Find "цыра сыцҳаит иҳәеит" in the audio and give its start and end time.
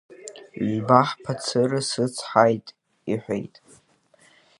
1.43-3.55